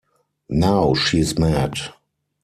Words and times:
Now 0.49 0.95
she's 0.95 1.37
mad. 1.37 1.77